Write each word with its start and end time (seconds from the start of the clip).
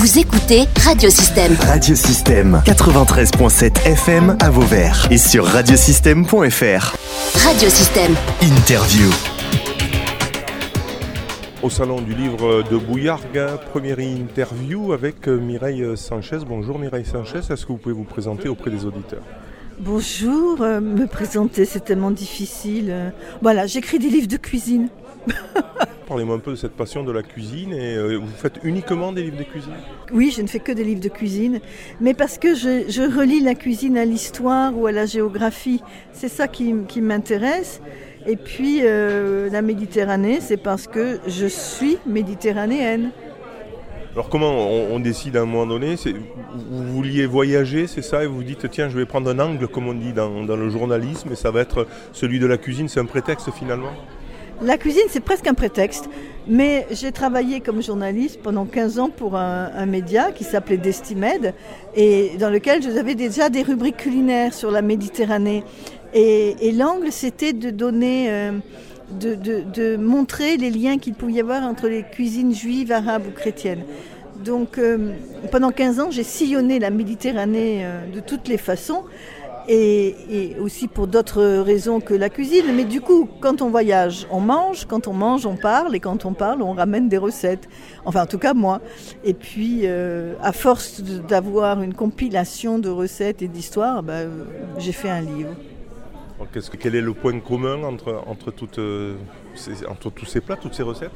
Vous 0.00 0.18
écoutez 0.18 0.62
Radiosystème. 0.82 1.54
Radiosystème 1.60 2.62
93.7 2.64 3.86
FM 3.86 4.34
à 4.40 4.48
Vauvert 4.48 5.06
et 5.10 5.18
sur 5.18 5.44
radiosystème.fr. 5.44 6.96
Radiosystème. 7.44 8.14
Interview. 8.40 9.10
Au 11.62 11.68
salon 11.68 12.00
du 12.00 12.14
livre 12.14 12.62
de 12.62 12.78
Bouillargues, 12.78 13.58
première 13.70 14.00
interview 14.00 14.94
avec 14.94 15.28
Mireille 15.28 15.84
Sanchez. 15.98 16.38
Bonjour 16.48 16.78
Mireille 16.78 17.04
Sanchez, 17.04 17.40
est-ce 17.50 17.66
que 17.66 17.72
vous 17.72 17.76
pouvez 17.76 17.94
vous 17.94 18.04
présenter 18.04 18.48
auprès 18.48 18.70
des 18.70 18.86
auditeurs? 18.86 19.22
Bonjour, 19.80 20.60
euh, 20.60 20.80
me 20.80 21.06
présenter 21.06 21.66
c'est 21.66 21.80
tellement 21.80 22.10
difficile. 22.10 22.88
Euh, 22.90 23.10
Voilà, 23.42 23.66
j'écris 23.66 23.98
des 23.98 24.08
livres 24.08 24.28
de 24.28 24.36
cuisine. 24.36 24.88
Parlez-moi 26.06 26.34
un 26.34 26.40
peu 26.40 26.50
de 26.50 26.56
cette 26.56 26.72
passion 26.72 27.04
de 27.04 27.12
la 27.12 27.22
cuisine 27.22 27.72
et 27.72 27.94
euh, 27.94 28.16
vous 28.16 28.26
faites 28.36 28.58
uniquement 28.64 29.12
des 29.12 29.22
livres 29.22 29.38
de 29.38 29.44
cuisine? 29.44 29.74
Oui, 30.12 30.32
je 30.36 30.42
ne 30.42 30.48
fais 30.48 30.58
que 30.58 30.72
des 30.72 30.82
livres 30.82 31.00
de 31.00 31.08
cuisine, 31.08 31.60
mais 32.00 32.14
parce 32.14 32.36
que 32.36 32.54
je, 32.54 32.86
je 32.88 33.02
relie 33.02 33.40
la 33.40 33.54
cuisine 33.54 33.96
à 33.96 34.04
l'histoire 34.04 34.76
ou 34.76 34.86
à 34.86 34.92
la 34.92 35.06
géographie. 35.06 35.80
C'est 36.12 36.28
ça 36.28 36.48
qui, 36.48 36.72
m'intéresse. 37.00 37.80
Et 38.26 38.36
puis 38.36 38.80
euh, 38.82 39.48
la 39.50 39.62
Méditerranée, 39.62 40.40
c'est 40.40 40.56
parce 40.56 40.88
que 40.88 41.20
je 41.28 41.46
suis 41.46 41.98
méditerranéenne. 42.06 43.12
Alors 44.12 44.28
comment 44.28 44.50
on, 44.50 44.96
on 44.96 44.98
décide 44.98 45.36
à 45.36 45.42
un 45.42 45.46
moment 45.46 45.66
donné? 45.66 45.94
Vous 46.54 46.92
vouliez 46.92 47.26
voyager, 47.26 47.86
c'est 47.86 48.02
ça, 48.02 48.24
et 48.24 48.26
vous 48.26 48.34
vous 48.34 48.42
dites 48.42 48.68
tiens 48.68 48.88
je 48.88 48.98
vais 48.98 49.06
prendre 49.06 49.30
un 49.30 49.38
angle 49.38 49.68
comme 49.68 49.86
on 49.86 49.94
dit 49.94 50.12
dans, 50.12 50.42
dans 50.42 50.56
le 50.56 50.68
journalisme 50.68 51.30
et 51.30 51.36
ça 51.36 51.52
va 51.52 51.60
être 51.60 51.86
celui 52.12 52.40
de 52.40 52.46
la 52.46 52.58
cuisine, 52.58 52.88
c'est 52.88 52.98
un 52.98 53.04
prétexte 53.04 53.52
finalement? 53.52 53.92
La 54.62 54.76
cuisine, 54.76 55.04
c'est 55.08 55.20
presque 55.20 55.46
un 55.46 55.54
prétexte, 55.54 56.10
mais 56.46 56.86
j'ai 56.90 57.12
travaillé 57.12 57.60
comme 57.60 57.82
journaliste 57.82 58.40
pendant 58.42 58.66
15 58.66 58.98
ans 58.98 59.08
pour 59.08 59.36
un, 59.36 59.86
média 59.86 60.32
qui 60.32 60.44
s'appelait 60.44 60.76
Destimed 60.76 61.54
et 61.96 62.32
dans 62.38 62.50
lequel 62.50 62.82
j'avais 62.82 63.14
déjà 63.14 63.48
des 63.48 63.62
rubriques 63.62 63.96
culinaires 63.96 64.52
sur 64.52 64.70
la 64.70 64.82
Méditerranée. 64.82 65.64
Et, 66.12 66.72
l'angle, 66.72 67.10
c'était 67.10 67.54
de 67.54 67.70
donner, 67.70 68.26
euh, 68.30 68.52
de 69.18 69.96
montrer 69.96 70.58
les 70.58 70.70
liens 70.70 70.98
qu'il 70.98 71.14
pouvait 71.14 71.32
y 71.32 71.40
avoir 71.40 71.62
entre 71.62 71.88
les 71.88 72.02
cuisines 72.02 72.54
juives, 72.54 72.92
arabes 72.92 73.28
ou 73.28 73.30
chrétiennes. 73.30 73.84
Donc 74.44 74.78
euh, 74.78 75.12
pendant 75.52 75.70
15 75.70 76.00
ans, 76.00 76.10
j'ai 76.10 76.22
sillonné 76.22 76.78
la 76.78 76.90
Méditerranée 76.90 77.82
euh, 77.84 78.06
de 78.10 78.20
toutes 78.20 78.48
les 78.48 78.56
façons 78.56 79.04
et, 79.68 80.14
et 80.30 80.56
aussi 80.58 80.88
pour 80.88 81.06
d'autres 81.06 81.42
raisons 81.62 82.00
que 82.00 82.14
la 82.14 82.28
cuisine. 82.28 82.66
Mais 82.74 82.84
du 82.84 83.00
coup, 83.00 83.28
quand 83.40 83.62
on 83.62 83.70
voyage, 83.70 84.26
on 84.30 84.40
mange, 84.40 84.86
quand 84.86 85.06
on 85.08 85.12
mange, 85.12 85.46
on 85.46 85.56
parle, 85.56 85.94
et 85.94 86.00
quand 86.00 86.24
on 86.24 86.32
parle, 86.34 86.62
on 86.62 86.72
ramène 86.72 87.08
des 87.08 87.18
recettes. 87.18 87.68
Enfin, 88.04 88.22
en 88.22 88.26
tout 88.26 88.38
cas, 88.38 88.54
moi. 88.54 88.80
Et 89.24 89.34
puis, 89.34 89.80
euh, 89.84 90.34
à 90.42 90.52
force 90.52 91.00
d'avoir 91.02 91.82
une 91.82 91.94
compilation 91.94 92.78
de 92.78 92.88
recettes 92.88 93.42
et 93.42 93.48
d'histoires, 93.48 94.02
ben, 94.02 94.12
euh, 94.12 94.44
j'ai 94.78 94.92
fait 94.92 95.10
un 95.10 95.20
livre. 95.20 95.50
Alors, 96.36 96.50
qu'est-ce 96.52 96.70
que- 96.70 96.76
Quel 96.78 96.94
est 96.94 97.02
le 97.02 97.12
point 97.12 97.38
commun 97.40 97.82
entre, 97.84 98.22
entre, 98.26 98.50
toutes, 98.50 98.78
euh, 98.78 99.16
ces- 99.54 99.86
entre 99.86 100.10
tous 100.10 100.24
ces 100.26 100.40
plats, 100.40 100.56
toutes 100.56 100.74
ces 100.74 100.82
recettes? 100.82 101.10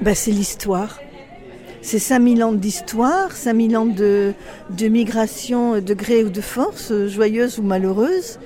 Ben, 0.00 0.14
c'est 0.14 0.30
l'histoire. 0.30 0.98
C'est 1.82 1.98
5000 1.98 2.42
ans 2.42 2.52
d'histoire, 2.52 3.32
5000 3.32 3.76
ans 3.76 3.86
de, 3.86 4.32
de 4.70 4.88
migration 4.88 5.80
de 5.80 5.94
gré 5.94 6.24
ou 6.24 6.30
de 6.30 6.40
force, 6.40 6.90
euh, 6.90 7.08
joyeuse 7.08 7.58
ou 7.58 7.62
malheureuse. 7.62 8.38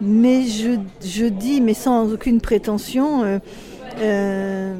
Mais 0.00 0.44
je, 0.44 0.78
je 1.04 1.26
dis, 1.26 1.60
mais 1.60 1.74
sans 1.74 2.12
aucune 2.12 2.40
prétention, 2.40 3.22
euh, 3.22 3.38
euh, 3.98 4.74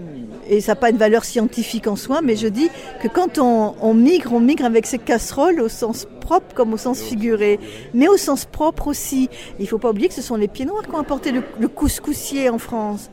et 0.49 0.61
ça 0.61 0.73
n'a 0.73 0.77
pas 0.77 0.91
une 0.91 0.97
valeur 0.97 1.25
scientifique 1.25 1.87
en 1.87 1.97
soi, 1.97 2.21
mais 2.23 2.37
je 2.37 2.49
dis 2.49 2.71
que 3.03 3.09
quand 3.09 3.39
on, 3.39 3.75
on 3.81 3.95
migre, 3.95 4.33
on 4.33 4.41
migre 4.41 4.65
avec 4.65 4.87
ses 4.87 4.99
casseroles 4.99 5.61
au 5.61 5.69
sens 5.69 6.07
propre 6.21 6.55
comme 6.55 6.73
au 6.73 6.79
sens 6.79 7.01
figuré, 7.01 7.61
mais 7.93 8.09
au 8.09 8.17
sens 8.17 8.47
propre 8.47 8.89
aussi. 8.89 9.29
Il 9.59 9.65
ne 9.65 9.69
faut 9.69 9.79
pas 9.79 9.91
oublier 9.91 10.09
que 10.09 10.15
ce 10.15 10.23
sont 10.23 10.37
les 10.37 10.49
pieds 10.49 10.65
noirs 10.65 10.85
qui 10.85 10.95
ont 10.95 10.99
apporté 10.99 11.33
le, 11.33 11.43
le 11.59 11.69
couscoussier 11.69 12.49
en 12.49 12.59
France. 12.59 13.11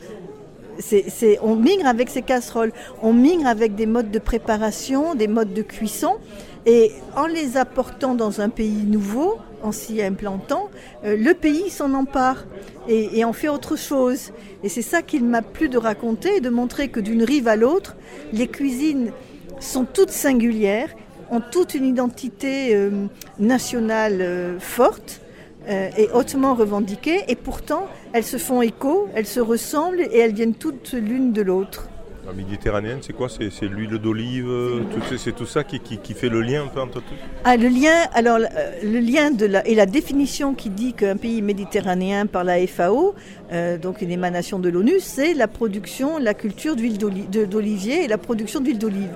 C'est, 0.79 1.39
on 1.41 1.55
migre 1.55 1.87
avec 1.87 2.09
ces 2.09 2.21
casseroles, 2.21 2.71
on 3.01 3.13
migre 3.13 3.47
avec 3.47 3.75
des 3.75 3.85
modes 3.85 4.11
de 4.11 4.19
préparation, 4.19 5.15
des 5.15 5.27
modes 5.27 5.53
de 5.53 5.61
cuisson, 5.61 6.17
et 6.65 6.91
en 7.15 7.27
les 7.27 7.57
apportant 7.57 8.13
dans 8.13 8.41
un 8.41 8.49
pays 8.49 8.83
nouveau, 8.85 9.37
en 9.63 9.71
s'y 9.71 10.01
implantant, 10.01 10.69
euh, 11.03 11.15
le 11.17 11.33
pays 11.33 11.69
s'en 11.69 11.93
empare 11.93 12.45
et, 12.87 13.19
et 13.19 13.23
en 13.23 13.33
fait 13.33 13.49
autre 13.49 13.75
chose. 13.75 14.31
Et 14.63 14.69
c'est 14.69 14.81
ça 14.81 15.01
qu'il 15.01 15.25
m'a 15.25 15.41
plu 15.41 15.69
de 15.69 15.77
raconter, 15.77 16.41
de 16.41 16.49
montrer 16.49 16.89
que 16.89 16.99
d'une 16.99 17.23
rive 17.23 17.47
à 17.47 17.55
l'autre, 17.55 17.95
les 18.33 18.47
cuisines 18.47 19.11
sont 19.59 19.85
toutes 19.85 20.11
singulières, 20.11 20.89
ont 21.31 21.41
toute 21.41 21.73
une 21.73 21.85
identité 21.85 22.75
euh, 22.75 23.07
nationale 23.39 24.17
euh, 24.21 24.59
forte 24.59 25.21
euh, 25.69 25.89
et 25.97 26.09
hautement 26.13 26.55
revendiquées, 26.55 27.21
et 27.27 27.35
pourtant 27.35 27.87
elles 28.13 28.23
se 28.23 28.37
font 28.37 28.61
écho, 28.61 29.07
elles 29.15 29.25
se 29.27 29.39
ressemblent 29.39 30.01
et 30.01 30.17
elles 30.19 30.33
viennent 30.33 30.55
toutes 30.55 30.93
l'une 30.93 31.33
de 31.33 31.41
l'autre. 31.41 31.89
La 32.25 32.33
méditerranéenne, 32.33 32.97
c'est 33.01 33.13
quoi? 33.13 33.29
C'est 33.29 33.49
l'huile 33.67 33.99
d'olive, 33.99 34.49
euh, 34.49 34.81
tout- 34.93 35.17
c'est- 35.17 35.31
tout 35.31 35.45
ça 35.45 35.63
qui, 35.63 35.79
qui- 35.79 35.97
qui 35.97 36.13
fait 36.13 36.27
le 36.27 36.41
lien 36.41 36.63
un 36.65 36.67
peu 36.67 36.81
entre 36.81 36.95
tout? 36.99 37.13
Ah, 37.45 37.55
le 37.55 37.69
lien, 37.69 37.93
alors 38.13 38.39
euh, 38.39 38.71
le 38.83 38.99
lien 38.99 39.31
de 39.31 39.45
la, 39.45 39.65
et 39.65 39.75
la 39.75 39.85
définition 39.85 40.53
qui 40.53 40.69
dit 40.69 40.91
qu'un 40.91 41.15
pays 41.15 41.41
méditerranéen 41.41 42.25
par 42.25 42.43
la 42.43 42.57
FAO, 42.67 43.15
euh, 43.53 43.77
donc 43.77 44.01
une 44.01 44.11
émanation 44.11 44.59
de 44.59 44.67
l'ONU, 44.67 44.95
c'est 44.99 45.33
la 45.35 45.47
production, 45.47 46.17
la 46.17 46.33
culture 46.33 46.75
d'huile 46.75 46.97
d'olivier 46.97 48.03
et 48.03 48.07
la 48.09 48.17
production 48.17 48.59
d'huile 48.59 48.77
d'olive. 48.79 49.13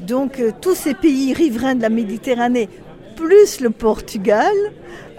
Donc 0.00 0.38
euh, 0.38 0.50
tous 0.60 0.74
ces 0.74 0.92
pays 0.92 1.32
riverains 1.32 1.76
de 1.76 1.80
la 1.82 1.88
Méditerranée, 1.88 2.68
plus 3.14 3.60
le 3.60 3.70
Portugal, 3.70 4.52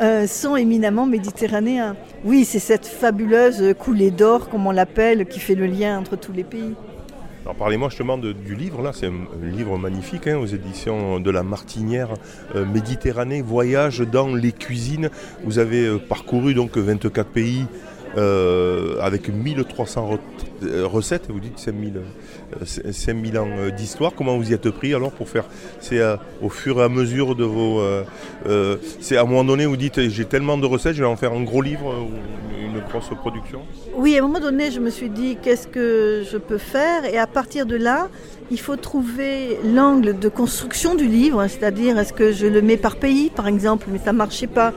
euh, 0.01 0.28
sont 0.28 0.56
éminemment 0.56 1.06
méditerranéens. 1.06 1.95
Oui, 2.23 2.45
c'est 2.45 2.59
cette 2.59 2.85
fabuleuse 2.85 3.73
coulée 3.79 4.11
d'or, 4.11 4.50
comme 4.50 4.67
on 4.67 4.72
l'appelle, 4.72 5.25
qui 5.25 5.39
fait 5.39 5.56
le 5.56 5.66
lien 5.66 5.97
entre 5.97 6.16
tous 6.16 6.34
les 6.34 6.44
pays. 6.44 6.75
Alors 7.45 7.55
parlez-moi 7.55 7.89
justement 7.89 8.17
du 8.17 8.55
livre, 8.55 8.81
là 8.81 8.89
c'est 8.91 9.05
un, 9.05 9.11
un 9.11 9.55
livre 9.55 9.78
magnifique 9.78 10.25
hein, 10.25 10.38
aux 10.38 10.47
éditions 10.47 11.19
de 11.19 11.29
la 11.29 11.44
Martinière 11.44 12.09
euh, 12.55 12.66
Méditerranée, 12.66 13.44
Voyage 13.44 14.00
dans 14.00 14.34
les 14.34 14.51
cuisines. 14.51 15.11
Vous 15.44 15.59
avez 15.59 15.85
euh, 15.85 16.00
parcouru 16.00 16.55
donc 16.55 16.75
24 16.75 17.29
pays 17.29 17.67
euh, 18.17 18.97
avec 19.01 19.29
1300 19.29 20.13
re- 20.13 20.19
euh, 20.63 20.87
recettes, 20.87 21.25
vous 21.29 21.39
dites 21.39 21.59
5000, 21.59 21.97
euh, 21.97 22.91
5000 22.91 23.37
ans 23.37 23.47
d'histoire. 23.75 24.13
Comment 24.15 24.37
vous 24.37 24.51
y 24.51 24.53
êtes 24.53 24.69
pris 24.69 24.93
alors 24.93 25.11
pour 25.11 25.29
faire 25.29 25.45
C'est 25.79 26.01
au 26.41 26.49
fur 26.49 26.79
et 26.79 26.83
à 26.83 26.89
mesure 26.89 27.35
de 27.35 27.43
vos... 27.43 27.81
c'est 28.99 29.17
à 29.17 29.21
un 29.21 29.25
moment 29.25 29.43
donné 29.43 29.65
vous 29.65 29.77
dites 29.77 30.09
j'ai 30.09 30.25
tellement 30.25 30.57
de 30.57 30.65
recettes, 30.65 30.95
je 30.95 31.01
vais 31.03 31.09
en 31.09 31.15
faire 31.15 31.33
un 31.33 31.43
gros 31.43 31.61
livre 31.61 31.93
ou 31.93 32.09
une 32.65 32.79
grosse 32.89 33.09
production? 33.19 33.61
Oui, 33.95 34.15
à 34.15 34.19
un 34.19 34.27
moment 34.27 34.39
donné, 34.39 34.71
je 34.71 34.79
me 34.79 34.89
suis 34.89 35.09
dit 35.09 35.37
qu'est-ce 35.41 35.67
que 35.67 36.23
je 36.29 36.37
peux 36.37 36.57
faire? 36.57 37.05
Et 37.05 37.17
à 37.17 37.27
partir 37.27 37.65
de 37.65 37.75
là, 37.75 38.09
il 38.51 38.59
faut 38.59 38.75
trouver 38.75 39.57
l'angle 39.63 40.17
de 40.19 40.29
construction 40.29 40.95
du 40.95 41.05
livre, 41.07 41.39
hein, 41.39 41.47
c'est-à-dire 41.47 41.97
est-ce 41.97 42.13
que 42.13 42.31
je 42.31 42.47
le 42.47 42.61
mets 42.61 42.77
par 42.77 42.95
pays, 42.97 43.29
par 43.29 43.47
exemple, 43.47 43.87
mais 43.91 43.99
ça 43.99 44.11
ne 44.13 44.17
marchait 44.17 44.47
pas. 44.47 44.73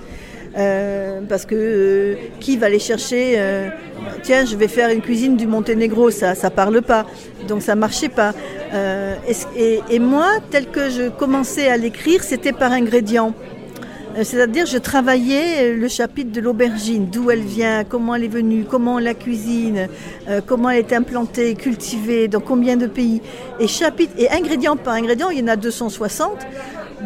Euh, 0.58 1.20
parce 1.28 1.46
que 1.46 1.54
euh, 1.54 2.14
qui 2.40 2.56
va 2.56 2.66
aller 2.66 2.80
chercher 2.80 3.34
euh, 3.36 3.68
Tiens, 4.22 4.44
je 4.44 4.56
vais 4.56 4.66
faire 4.66 4.90
une 4.90 5.02
cuisine 5.02 5.36
du 5.36 5.46
Monténégro, 5.46 6.10
ça, 6.10 6.34
ça 6.34 6.50
parle 6.50 6.82
pas, 6.82 7.06
donc 7.46 7.62
ça 7.62 7.76
marchait 7.76 8.08
pas. 8.08 8.32
Et, 9.56 9.98
moi, 9.98 10.26
tel 10.50 10.66
que 10.66 10.90
je 10.90 11.08
commençais 11.08 11.68
à 11.68 11.76
l'écrire, 11.76 12.22
c'était 12.22 12.52
par 12.52 12.72
ingrédients. 12.72 13.34
Euh, 14.16 14.24
C'est-à-dire, 14.24 14.66
je 14.66 14.78
travaillais 14.78 15.74
le 15.74 15.88
chapitre 15.88 16.32
de 16.32 16.40
l'aubergine, 16.40 17.06
d'où 17.06 17.30
elle 17.30 17.42
vient, 17.42 17.84
comment 17.84 18.14
elle 18.16 18.24
est 18.24 18.28
venue, 18.28 18.64
comment 18.68 18.94
on 18.94 18.98
la 18.98 19.14
cuisine, 19.14 19.88
comment 20.46 20.70
elle 20.70 20.80
est 20.80 20.92
implantée, 20.92 21.54
cultivée, 21.54 22.26
dans 22.26 22.40
combien 22.40 22.76
de 22.76 22.86
pays. 22.86 23.20
Et 23.60 23.68
chapitre 23.68 24.12
et 24.18 24.30
ingrédient 24.30 24.76
par 24.76 24.94
ingrédient, 24.94 25.30
il 25.30 25.38
y 25.38 25.42
en 25.42 25.48
a 25.48 25.56
260. 25.56 26.30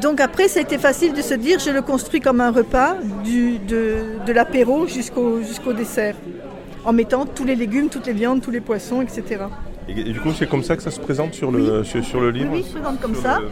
Donc 0.00 0.20
après, 0.20 0.48
ça 0.48 0.60
a 0.60 0.62
été 0.62 0.78
facile 0.78 1.12
de 1.12 1.22
se 1.22 1.34
dire, 1.34 1.58
je 1.58 1.70
le 1.70 1.82
construis 1.82 2.20
comme 2.20 2.40
un 2.40 2.50
repas, 2.50 2.96
du, 3.24 3.58
de, 3.58 3.96
de 4.26 4.32
l'apéro 4.32 4.86
jusqu'au 4.86 5.40
jusqu'au 5.42 5.72
dessert, 5.72 6.14
en 6.84 6.92
mettant 6.92 7.26
tous 7.26 7.44
les 7.44 7.54
légumes, 7.56 7.88
toutes 7.88 8.06
les 8.06 8.12
viandes, 8.12 8.40
tous 8.40 8.50
les 8.50 8.60
poissons, 8.60 9.02
etc. 9.02 9.22
et, 9.88 9.92
et 10.00 10.04
du 10.12 10.20
coup 10.20 10.32
c'est 10.36 10.48
comme 10.48 10.62
ça 10.62 10.76
que 10.76 10.82
ça 10.82 10.90
se 10.90 10.98
présente 11.00 11.34
sur 11.34 11.50
le, 11.52 11.84
sur, 11.84 12.02
sur 12.04 12.20
le 12.20 12.30
livre 12.30 12.50
Oui, 12.54 12.64
souvent 12.64 12.94
comme 13.00 13.14
Sur 13.14 13.22
ça. 13.22 13.38
le- 13.40 13.48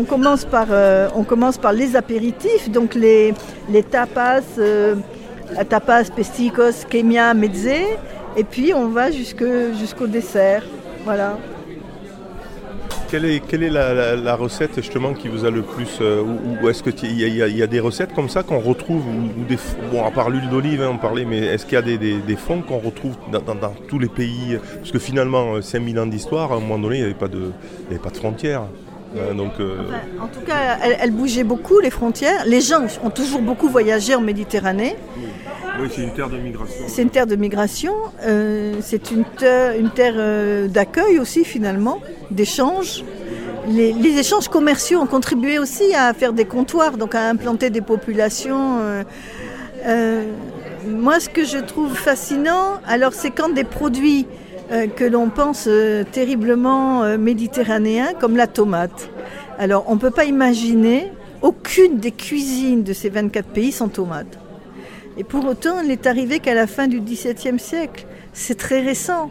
On 0.00 0.04
commence 0.04 0.44
par, 0.44 0.66
euh, 0.70 1.08
on 1.16 1.24
commence 1.24 1.56
par 1.56 1.72
les 1.72 1.96
apéritifs, 1.96 2.70
donc 2.70 2.94
les, 2.94 3.32
les 3.70 3.82
tapas, 3.82 4.42
euh, 4.58 4.94
tapas, 5.70 6.04
pesticos, 6.14 6.84
kemia, 6.90 7.32
mezze, 7.32 7.66
et 8.36 8.44
puis 8.44 8.74
on 8.74 8.88
va 8.88 9.10
jusqu'au 9.10 10.06
dessert. 10.06 10.62
Voilà. 11.04 11.38
Quelle 13.10 13.24
est, 13.24 13.40
quelle 13.40 13.62
est 13.62 13.70
la, 13.70 13.94
la- 13.94 14.16
la 14.16 14.36
recette 14.36 14.76
justement 14.76 15.14
qui 15.14 15.28
vous 15.28 15.46
a 15.46 15.50
le 15.50 15.62
plus 15.62 15.98
euh, 16.02 16.20
Ou, 16.22 16.62
ou 16.64 16.68
est-ce 16.68 16.82
qu'il 16.82 17.10
y, 17.12 17.22
y 17.36 17.42
a- 17.42 17.48
il 17.48 17.56
y 17.56 17.62
a 17.62 17.66
des 17.66 17.80
recettes 17.80 18.12
comme 18.14 18.28
ça 18.28 18.42
qu'on 18.42 18.58
retrouve 18.58 19.02
ou, 19.06 19.40
ou 19.40 19.44
des, 19.48 19.56
f- 19.56 19.76
Bon, 19.90 20.04
à 20.04 20.10
part 20.10 20.28
l'huile 20.28 20.50
d'olive, 20.50 20.82
hein, 20.82 20.90
on 20.92 20.98
parlait, 20.98 21.24
mais 21.24 21.38
est-ce 21.38 21.64
qu'il 21.64 21.74
y 21.74 21.78
a 21.78 21.82
des, 21.82 21.96
des, 21.96 22.18
des 22.18 22.36
fonds 22.36 22.60
qu'on 22.60 22.78
retrouve 22.78 23.14
dans, 23.32 23.40
dans- 23.40 23.54
dans 23.54 23.72
tous 23.88 23.98
les 23.98 24.08
pays? 24.08 24.58
Parce 24.76 24.90
que 24.92 24.98
finalement, 24.98 25.54
euh, 25.54 25.62
5000 25.62 25.98
ans 25.98 26.06
d'histoire, 26.06 26.52
à 26.52 26.56
un 26.56 26.60
moment 26.60 26.78
donné, 26.78 26.96
il 26.96 27.00
n'y 27.00 27.06
avait, 27.06 27.14
pas 27.14 27.28
de- 27.28 27.50
il 27.80 27.92
y 27.92 27.94
avait 27.94 28.02
pas 28.02 28.10
de 28.10 28.16
frontières. 28.18 28.62
Hein, 29.16 29.34
donc, 29.34 29.52
euh, 29.58 29.76
Enfin, 29.88 30.24
en 30.24 30.28
tout 30.28 30.44
cas, 30.46 30.76
elle, 30.84 30.98
elle 31.00 31.10
bougeait 31.12 31.44
beaucoup 31.44 31.78
les 31.80 31.88
frontières. 31.90 32.44
Les 32.46 32.60
gens 32.60 32.82
ont 33.02 33.08
toujours 33.10 33.40
beaucoup 33.40 33.70
voyagé 33.70 34.14
en 34.14 34.20
Méditerranée. 34.20 34.96
oui, 35.16 35.24
c'est 35.90 36.02
une 36.02 36.12
terre 36.12 36.28
de 36.28 36.36
migration. 36.38 36.84
C'est 36.86 37.02
une 37.02 37.10
terre 37.10 37.26
de 37.26 37.36
migration, 37.36 37.94
euh, 38.24 38.74
c'est 38.80 39.10
une 39.10 39.24
terre, 39.24 40.14
euh, 40.16 40.68
d'accueil 40.68 41.18
aussi 41.18 41.44
finalement, 41.44 42.00
d'échange. 42.30 43.04
Les, 43.68 44.18
échanges 44.18 44.48
commerciaux 44.48 45.00
ont 45.00 45.06
contribué 45.06 45.58
aussi 45.58 45.94
à 45.94 46.14
faire 46.14 46.32
des 46.32 46.46
comptoirs, 46.46 46.96
donc 46.96 47.14
à 47.14 47.28
implanter 47.28 47.70
des 47.70 47.82
populations. 47.82 48.78
euh, 49.86 50.24
moi, 50.86 51.20
ce 51.20 51.28
que 51.28 51.44
je 51.44 51.58
trouve 51.58 51.94
fascinant, 51.94 52.80
alors 52.86 53.12
c'est 53.12 53.30
quand 53.30 53.50
des 53.50 53.64
produits 53.64 54.26
que 54.96 55.04
l'on 55.04 55.28
pense 55.30 55.68
terriblement 56.12 57.16
méditerranéens, 57.18 58.12
comme 58.18 58.36
la 58.36 58.46
tomate. 58.46 59.10
Alors, 59.58 59.84
on 59.88 59.94
ne 59.94 60.00
peut 60.00 60.10
pas 60.10 60.24
imaginer 60.24 61.10
aucune 61.42 61.98
des 61.98 62.12
cuisines 62.12 62.82
de 62.82 62.92
ces 62.92 63.08
24 63.08 63.48
pays 63.48 63.72
sans 63.72 63.88
tomate. 63.88 64.38
Et 65.18 65.24
pour 65.24 65.44
autant, 65.46 65.80
elle 65.80 65.88
n'est 65.88 66.06
arrivée 66.06 66.38
qu'à 66.38 66.54
la 66.54 66.66
fin 66.66 66.86
du 66.86 67.00
XVIIe 67.00 67.58
siècle. 67.58 68.06
C'est 68.32 68.56
très 68.56 68.80
récent. 68.80 69.30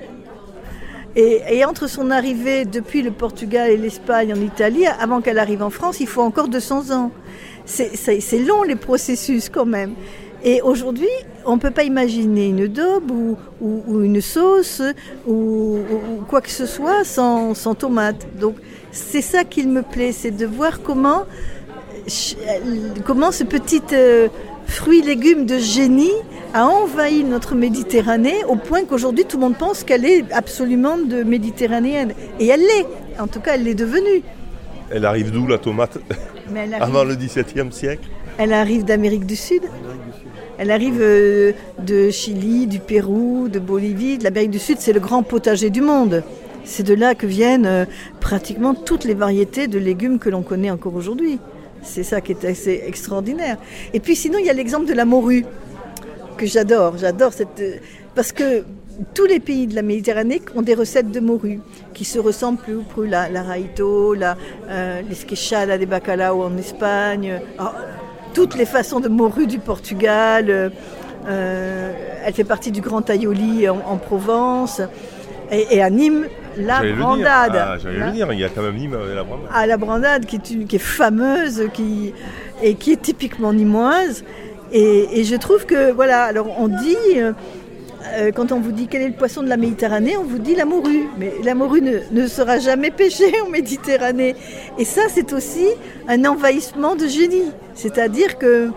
Et, 1.15 1.65
entre 1.65 1.87
son 1.87 2.11
arrivée 2.11 2.65
depuis 2.65 3.01
le 3.01 3.09
Portugal 3.09 3.71
et 3.71 3.77
l'Espagne 3.77 4.33
en 4.33 4.39
Italie, 4.41 4.85
avant 4.85 5.21
qu'elle 5.21 5.39
arrive 5.39 5.63
en 5.63 5.71
France, 5.71 5.99
il 5.99 6.07
faut 6.07 6.21
encore 6.21 6.47
200 6.47 6.91
ans. 6.91 7.11
C'est- 7.65 8.45
long 8.45 8.61
les 8.63 8.75
processus 8.75 9.49
quand 9.49 9.65
même. 9.65 9.93
Et 10.43 10.61
aujourd'hui, 10.61 11.09
on 11.45 11.55
ne 11.55 11.59
peut 11.59 11.71
pas 11.71 11.83
imaginer 11.83 12.47
une 12.49 12.67
daube 12.67 13.09
ou, 13.09 13.37
une 14.03 14.21
sauce 14.21 14.81
ou, 15.27 15.79
quoi 16.29 16.41
que 16.41 16.51
ce 16.51 16.67
soit 16.67 17.03
sans, 17.03 17.53
tomate. 17.73 18.27
Donc 18.39 18.55
c'est 18.91 19.21
ça 19.23 19.43
qu'il 19.43 19.69
me 19.69 19.81
plaît, 19.81 20.11
c'est 20.11 20.31
de 20.31 20.45
voir 20.45 20.81
comment, 20.83 21.23
ch- 22.05 22.37
comment 23.05 23.31
ce 23.31 23.43
petit 23.43 23.81
euh, 23.93 24.27
fruit 24.67 25.01
légume 25.01 25.45
de 25.45 25.57
génie 25.57 26.11
a 26.53 26.65
envahi 26.65 27.23
notre 27.23 27.55
Méditerranée 27.55 28.43
au 28.47 28.55
point 28.55 28.83
qu'aujourd'hui 28.85 29.25
tout 29.25 29.37
le 29.37 29.41
monde 29.43 29.57
pense 29.57 29.83
qu'elle 29.83 30.05
est 30.05 30.31
absolument 30.31 30.97
de 30.97 31.23
méditerranéenne. 31.23 32.13
Et 32.39 32.47
elle 32.47 32.61
l'est, 32.61 32.85
en 33.19 33.27
tout 33.27 33.39
cas 33.39 33.55
elle 33.55 33.63
l'est 33.63 33.75
devenue. 33.75 34.21
Elle 34.91 35.05
arrive 35.05 35.31
d'où 35.31 35.47
la 35.47 35.57
tomate 35.57 35.97
arrive- 36.55 36.73
Avant 36.79 37.03
le 37.03 37.15
XVIIe 37.15 37.71
siècle? 37.71 38.07
Elle 38.37 38.53
arrive 38.53 38.83
d'Amérique 38.85 39.25
du 39.25 39.35
Sud. 39.35 39.63
Elle 40.59 40.71
arrive 40.71 40.99
euh, 41.01 41.51
de 41.85 42.09
Chili, 42.09 42.67
du 42.67 42.79
Pérou, 42.79 43.47
de 43.47 43.59
Bolivie, 43.59 44.17
de 44.17 44.23
l'Amérique 44.23 44.51
du 44.51 44.59
Sud. 44.59 44.77
C'est 44.79 44.93
le 44.93 44.99
grand 44.99 45.23
potager 45.23 45.69
du 45.69 45.81
monde. 45.81 46.23
C'est 46.63 46.83
de 46.83 46.93
là 46.93 47.15
que 47.15 47.25
viennent 47.27 47.65
euh, 47.65 47.85
pratiquement 48.19 48.73
toutes 48.73 49.03
les 49.05 49.13
variétés 49.13 49.67
de 49.67 49.79
légumes 49.79 50.19
que 50.19 50.29
l'on 50.29 50.41
connaît 50.41 50.71
encore 50.71 50.95
aujourd'hui. 50.95 51.39
C'est 51.81 52.03
ça 52.03 52.21
qui 52.21 52.31
est 52.33 52.45
assez 52.45 52.83
extraordinaire. 52.85 53.57
Et 53.93 53.99
puis 53.99 54.15
sinon, 54.15 54.37
il 54.39 54.45
y 54.45 54.49
a 54.49 54.53
l'exemple 54.53 54.85
de 54.85 54.93
la 54.93 55.05
morue, 55.05 55.45
que 56.37 56.45
j'adore. 56.45 56.97
J'adore 56.97 57.33
cette... 57.33 57.59
euh, 57.59 57.77
Parce 58.13 58.31
que 58.31 58.63
tous 59.13 59.25
les 59.25 59.39
pays 59.39 59.67
de 59.67 59.75
la 59.75 59.81
Méditerranée 59.83 60.41
ont 60.55 60.61
des 60.61 60.73
recettes 60.73 61.11
de 61.11 61.19
morue 61.19 61.59
qui 61.93 62.03
se 62.05 62.19
ressemblent 62.19 62.59
plus 62.59 62.75
ou 62.75 62.83
plus. 62.83 63.07
La, 63.07 63.29
la 63.29 63.43
raito, 63.43 64.13
la, 64.13 64.37
euh, 64.69 65.01
l'esquechada 65.07 65.77
des 65.77 65.85
bacalao 65.85 66.43
en 66.43 66.57
Espagne. 66.57 67.41
Alors, 67.57 67.75
toutes 68.33 68.55
les 68.55 68.65
façons 68.65 68.99
de 68.99 69.07
morue 69.07 69.47
du 69.47 69.59
Portugal. 69.59 70.49
euh, 70.49 70.69
euh, 71.27 71.91
elle 72.25 72.33
fait 72.33 72.43
partie 72.43 72.71
du 72.71 72.81
Grand 72.81 73.09
Aioli 73.09 73.67
en 73.69 73.97
Provence. 73.97 74.81
Et, 75.51 75.77
et 75.77 75.81
à 75.81 75.89
Nîmes, 75.89 76.25
la 76.57 76.81
brandade. 76.93 77.55
Ah, 77.55 77.77
J'allais 77.81 77.99
La- 77.99 78.05
le 78.07 78.11
dire, 78.11 78.33
il 78.33 78.39
y 78.39 78.43
a 78.43 78.49
quand 78.49 78.61
même 78.61 78.75
Nîmes 78.75 78.95
avec 78.95 79.15
la 79.15 79.23
brandade. 79.23 79.49
à 79.53 79.65
la 79.65 79.77
brandade 79.77 80.25
qui 80.25 80.35
est, 80.35 80.49
une- 80.51 80.65
qui 80.67 80.75
est 80.75 80.79
fameuse 80.79 81.63
qui, 81.73 82.13
et 82.61 82.75
qui 82.75 82.91
est 82.91 83.01
typiquement 83.01 83.53
nimoise. 83.53 84.23
Et, 84.73 85.19
et 85.19 85.23
je 85.23 85.35
trouve 85.35 85.65
que, 85.65 85.91
voilà, 85.91 86.23
alors 86.23 86.47
on 86.59 86.67
dit, 86.67 86.97
euh, 87.15 87.31
euh, 88.17 88.31
quand 88.33 88.51
on 88.51 88.59
vous 88.59 88.73
dit 88.73 88.87
quel 88.87 89.01
est 89.03 89.07
le 89.07 89.13
poisson 89.13 89.41
de 89.41 89.47
la 89.47 89.55
Méditerranée, 89.57 90.17
on 90.17 90.23
vous 90.23 90.39
dit 90.39 90.55
la 90.55 90.65
morue. 90.65 91.07
Mais 91.17 91.31
la 91.43 91.55
morue 91.55 91.81
ne, 91.81 91.99
ne 92.11 92.27
sera 92.27 92.59
jamais 92.59 92.91
pêchée 92.91 93.33
en 93.45 93.49
Méditerranée. 93.49 94.35
Et 94.77 94.83
ça, 94.85 95.03
c'est 95.13 95.31
aussi 95.31 95.67
un 96.09 96.25
envahissement 96.25 96.95
de 96.95 97.07
génie. 97.07 97.51
C'est-à-dire 97.75 98.37
que 98.37 98.69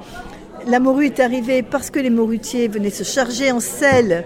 la 0.69 0.79
morue 0.79 1.07
est 1.07 1.19
arrivée 1.21 1.63
parce 1.63 1.91
que 1.91 1.99
les 1.99 2.11
morutiers 2.11 2.69
venaient 2.69 2.91
se 2.91 3.03
charger 3.03 3.51
en 3.51 3.61
sel 3.61 4.25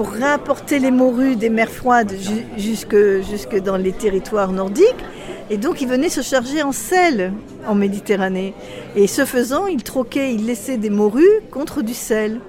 pour 0.00 0.14
rapporter 0.14 0.78
les 0.78 0.90
morues 0.90 1.36
des 1.36 1.50
mers 1.50 1.68
froides 1.70 2.14
ju- 2.18 2.46
jusque, 2.56 2.96
jusque 3.30 3.62
dans 3.62 3.76
les 3.76 3.92
territoires 3.92 4.50
nordiques. 4.50 5.04
Et 5.50 5.58
donc 5.58 5.82
ils 5.82 5.88
venaient 5.88 6.08
se 6.08 6.22
charger 6.22 6.62
en 6.62 6.72
sel 6.72 7.34
en 7.68 7.74
Méditerranée. 7.74 8.54
Et 8.96 9.06
ce 9.06 9.26
faisant, 9.26 9.66
ils 9.66 9.82
troquaient, 9.82 10.32
ils 10.32 10.46
laissaient 10.46 10.78
des 10.78 10.88
morues 10.88 11.42
contre 11.50 11.82
du 11.82 11.92
sel. 11.92 12.40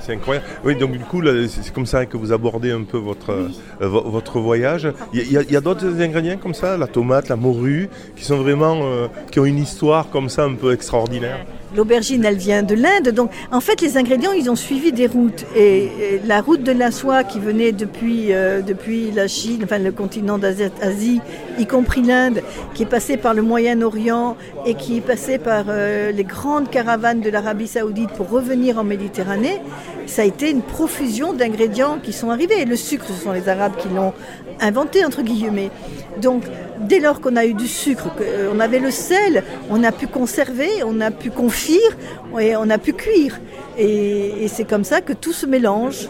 C'est 0.00 0.14
incroyable. 0.14 0.46
Oui, 0.64 0.74
donc 0.74 0.92
du 0.92 1.00
coup, 1.00 1.20
c'est 1.48 1.70
comme 1.70 1.84
ça 1.84 2.06
que 2.06 2.16
vous 2.16 2.32
abordez 2.32 2.70
un 2.70 2.84
peu 2.84 2.96
votre, 2.96 3.30
euh, 3.32 3.48
vo- 3.86 4.08
votre 4.08 4.40
voyage. 4.40 4.88
Y 5.12 5.36
a, 5.36 5.42
il 5.42 5.52
y 5.52 5.56
a 5.56 5.60
d'autres 5.60 6.00
ingrédients 6.00 6.38
comme 6.38 6.54
ça, 6.54 6.78
la 6.78 6.86
tomate, 6.86 7.28
la 7.28 7.36
morue, 7.36 7.90
qui 8.16 8.24
sont 8.24 8.38
vraiment, 8.38 8.80
euh, 8.84 9.06
qui 9.30 9.38
ont 9.38 9.44
une 9.44 9.58
histoire 9.58 10.08
comme 10.08 10.30
ça 10.30 10.44
un 10.44 10.54
peu 10.54 10.72
extraordinaire? 10.72 11.44
L'aubergine, 11.74 12.24
elle 12.24 12.36
vient 12.36 12.62
de 12.62 12.74
l'Inde. 12.74 13.08
Donc, 13.10 13.30
en 13.50 13.60
fait, 13.60 13.80
les 13.80 13.96
ingrédients, 13.96 14.32
ils 14.32 14.50
ont 14.50 14.56
suivi 14.56 14.92
des 14.92 15.06
routes. 15.06 15.44
Et, 15.56 16.20
la 16.24 16.40
route 16.40 16.62
de 16.62 16.72
la 16.72 16.90
soie 16.90 17.24
qui 17.24 17.40
venait 17.40 17.72
depuis, 17.72 18.32
euh, 18.32 18.62
depuis 18.62 19.10
la 19.10 19.26
Chine, 19.28 19.62
enfin 19.64 19.78
le 19.78 19.92
continent 19.92 20.38
d'Asie, 20.38 20.70
Asie, 20.80 21.20
y 21.58 21.66
compris 21.66 22.02
l'Inde, 22.02 22.42
qui 22.74 22.84
est 22.84 23.16
par 23.16 23.34
le 23.34 23.42
Moyen-Orient 23.42 24.36
et 24.66 24.74
qui 24.74 24.98
est 24.98 25.38
par 25.38 25.64
euh, 25.68 26.12
les 26.12 26.24
grandes 26.24 26.70
caravanes 26.70 27.20
de 27.20 27.30
l'Arabie 27.30 27.66
Saoudite 27.66 28.10
pour 28.10 28.30
revenir 28.30 28.78
en 28.78 28.84
Méditerranée, 28.84 29.60
ça 30.06 30.22
a 30.22 30.24
été 30.24 30.50
une 30.50 30.62
profusion 30.62 31.32
d'ingrédients 31.32 31.98
qui 32.02 32.12
sont 32.12 32.30
arrivés. 32.30 32.64
Le 32.64 32.76
sucre, 32.76 33.06
ce 33.06 33.14
sont 33.14 33.32
les 33.32 33.48
Arabes 33.48 33.76
qui 33.78 33.88
l'ont 33.88 34.12
inventé, 34.60 35.04
entre 35.04 35.22
guillemets. 35.22 35.70
Donc, 36.20 36.44
dès 36.80 37.00
lors 37.00 37.20
qu'on 37.20 37.36
a 37.36 37.44
eu 37.44 37.54
du 37.54 37.66
sucre, 37.66 38.08
qu'on 38.14 38.60
avait 38.60 38.78
le 38.78 38.90
sel, 38.90 39.44
on 39.70 39.82
a 39.82 39.92
pu 39.92 40.06
conserver, 40.06 40.82
on 40.84 41.00
a 41.00 41.10
pu 41.10 41.30
confire 41.30 41.96
et 42.40 42.56
on 42.56 42.70
a 42.70 42.78
pu 42.78 42.92
cuire. 42.92 43.40
Et 43.78 44.46
c'est 44.48 44.64
comme 44.64 44.84
ça 44.84 45.00
que 45.00 45.12
tout 45.12 45.32
se 45.32 45.46
mélange. 45.46 46.08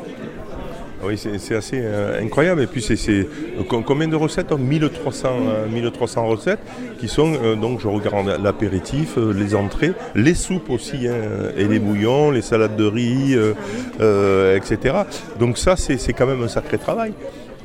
Oui, 1.06 1.18
c'est 1.38 1.54
assez 1.54 1.78
euh, 1.82 2.22
incroyable. 2.22 2.62
Et 2.62 2.66
puis, 2.66 2.80
c'est 2.82 2.96
c'est, 2.96 3.12
euh, 3.58 3.62
com- 3.68 3.82
combien 3.84 4.08
de 4.08 4.16
recettes 4.16 4.48
donc 4.48 4.60
1300, 4.60 5.28
euh, 5.48 5.66
1300 5.68 6.26
recettes 6.26 6.60
qui 6.98 7.08
sont, 7.08 7.32
euh, 7.34 7.54
donc, 7.56 7.80
je 7.80 7.88
regarde 7.88 8.40
l'apéritif, 8.42 9.18
euh, 9.18 9.32
les 9.32 9.54
entrées, 9.54 9.92
les 10.14 10.34
soupes 10.34 10.70
aussi, 10.70 11.06
hein, 11.08 11.50
et 11.56 11.64
les 11.64 11.78
bouillons, 11.78 12.30
les 12.30 12.42
salades 12.42 12.76
de 12.76 12.84
riz, 12.84 13.34
euh, 13.34 13.52
euh, 14.00 14.56
etc. 14.56 14.94
Donc, 15.38 15.58
ça, 15.58 15.76
c'est 15.76 16.12
quand 16.12 16.26
même 16.26 16.42
un 16.42 16.48
sacré 16.48 16.78
travail. 16.78 17.12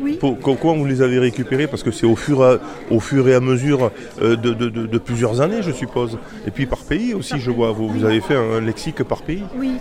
Oui. 0.02 0.16
Pour- 0.18 0.40
co- 0.40 0.56
comment 0.56 0.76
vous 0.76 0.86
les 0.86 1.02
avez 1.02 1.20
récupérés 1.20 1.68
Parce 1.68 1.84
que 1.84 1.92
c'est 1.92 2.06
au 2.06 2.16
fur, 2.16 2.42
et 2.44 2.54
à- 2.56 2.60
au 2.90 3.00
fur 3.02 3.28
et 3.28 3.36
à 3.36 3.42
mesure 3.42 3.92
euh, 4.22 4.38
de, 4.38 4.54
de- 4.54 4.70
de- 4.70 4.86
de 4.88 4.98
plusieurs 4.98 5.42
années, 5.42 5.62
je 5.62 5.72
suppose. 5.72 6.18
Et 6.48 6.52
puis 6.52 6.66
par 6.68 6.80
pays 6.80 7.14
aussi, 7.14 7.38
je 7.38 7.52
vois. 7.52 7.72
Vous, 7.74 7.90
vous 7.90 8.06
avez 8.06 8.22
fait 8.22 8.36
un 8.36 8.62
lexique 8.62 9.04
par 9.04 9.22
pays? 9.24 9.44
Oui. 9.58 9.74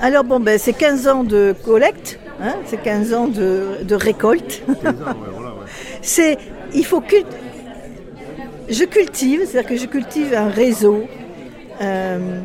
Alors 0.00 0.24
bon, 0.24 0.40
ben, 0.40 0.58
c'est 0.58 0.72
15 0.72 1.06
ans 1.06 1.22
de 1.22 1.54
collecte, 1.64 2.18
hein, 2.40 2.54
c'est 2.66 2.82
15 2.82 3.14
ans 3.14 3.28
de, 3.28 3.82
de 3.82 3.94
récolte. 3.94 4.62
c'est, 6.02 6.38
il 6.74 6.84
faut 6.84 7.00
cult... 7.00 7.26
Je 8.68 8.84
cultive, 8.84 9.42
c'est-à-dire 9.46 9.70
que 9.70 9.76
je 9.76 9.86
cultive 9.86 10.34
un 10.34 10.48
réseau 10.48 11.04
euh, 11.80 12.40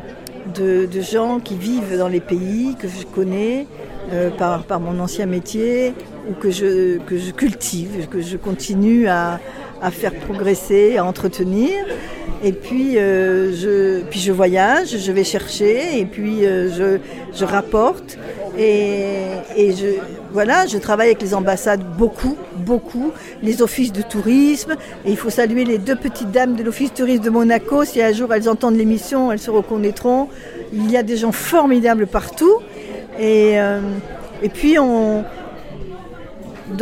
de, 0.56 0.86
de 0.86 1.02
gens 1.02 1.40
qui 1.40 1.56
vivent 1.56 1.98
dans 1.98 2.08
les 2.08 2.20
pays 2.20 2.76
que 2.78 2.88
je 2.88 3.06
connais 3.06 3.68
euh, 4.12 4.30
par, 4.30 4.64
par 4.64 4.80
mon 4.80 5.00
ancien 5.00 5.26
métier 5.26 5.94
ou 6.30 6.34
que 6.34 6.50
je, 6.50 6.98
que 7.00 7.18
je 7.18 7.32
cultive, 7.32 8.08
que 8.10 8.22
je 8.22 8.38
continue 8.38 9.08
à, 9.08 9.40
à 9.82 9.92
faire 9.92 10.14
progresser, 10.14 10.98
à 10.98 11.06
entretenir. 11.06 11.86
Et 12.44 12.52
puis, 12.52 12.98
euh, 12.98 13.54
je, 13.54 14.02
puis 14.10 14.20
je 14.20 14.32
voyage, 14.32 14.98
je 14.98 15.12
vais 15.12 15.24
chercher 15.24 16.00
et 16.00 16.06
puis 16.06 16.46
euh, 16.46 16.70
je, 16.72 17.00
je 17.38 17.46
rapporte. 17.46 18.18
Et, 18.58 19.18
je, 19.58 20.00
voilà, 20.32 20.66
je 20.66 20.78
travaille 20.78 21.08
avec 21.08 21.22
les 21.22 21.34
ambassades 21.34 21.84
beaucoup, 21.98 22.38
beaucoup, 22.56 23.12
les 23.44 23.62
offices 23.62 23.92
de 23.92 24.02
tourisme. 24.02 24.76
Et 25.06 25.12
il 25.12 25.18
faut 25.18 25.30
saluer 25.30 25.66
les 25.66 25.78
deux 25.78 25.96
petites 25.96 26.32
dames 26.32 26.56
de 26.56 26.64
l'office 26.64 26.94
tourisme 26.94 27.24
de 27.24 27.30
Monaco. 27.30 27.86
Si 27.86 28.02
un 28.02 28.12
jour 28.12 28.34
elles 28.34 28.50
entendent 28.50 28.78
l'émission, 28.78 29.32
elles 29.32 29.40
se 29.40 29.52
reconnaîtront. 29.52 30.28
Il 30.74 30.92
y 30.92 30.98
a 30.98 31.04
des 31.04 31.18
gens 31.18 31.32
formidables 31.32 32.08
partout. 32.08 32.60
Et, 33.20 33.60
euh, 33.60 33.80
puis, 34.54 34.76
dans 34.76 35.24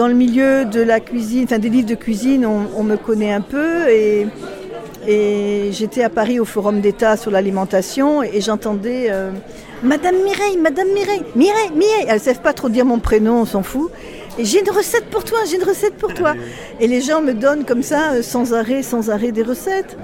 le 0.08 0.14
milieu 0.14 0.66
de 0.66 0.82
la 0.82 1.00
cuisine, 1.00 1.46
enfin 1.46 1.60
des 1.60 1.70
livres 1.70 1.88
de 1.88 1.96
cuisine, 1.96 2.46
on, 2.46 2.84
me 2.84 2.96
connaît 2.96 3.32
un 3.32 3.42
peu. 3.42 3.88
Et 5.08 5.70
j'étais 5.72 6.04
à 6.04 6.10
Paris 6.10 6.40
au 6.40 6.46
Forum 6.46 6.82
d'État 6.82 7.16
sur 7.16 7.30
l'alimentation 7.30 8.24
et 8.24 8.42
j'entendais 8.42 9.08
euh, 9.10 9.32
Madame 9.84 10.16
Mireille, 10.24 10.58
Madame 10.58 10.88
Mireille, 10.94 11.24
Mireille, 11.36 11.72
Mireille. 11.76 12.06
Elles 12.08 12.16
ne 12.16 12.20
savent 12.20 12.42
pas 12.42 12.54
trop 12.54 12.70
dire 12.70 12.86
mon 12.86 12.98
prénom, 12.98 13.42
on 13.42 13.46
s'en 13.46 13.62
fout. 13.62 13.92
Et 14.40 14.46
j'ai 14.46 14.62
une 14.62 14.70
recette 14.70 15.06
pour 15.12 15.24
toi, 15.24 15.40
j'ai 15.48 15.58
une 15.58 15.64
recette 15.64 15.96
pour 15.96 16.14
toi. 16.14 16.34
Et 16.80 16.88
les 16.88 17.02
gens 17.02 17.22
me 17.22 17.34
donnent 17.34 17.66
comme 17.66 17.84
ça, 17.84 18.14
euh, 18.14 18.24
sans 18.24 18.54
arrêt, 18.54 18.82
sans 18.82 19.12
arrêt, 19.12 19.32
des 19.32 19.44
recettes. 19.44 19.96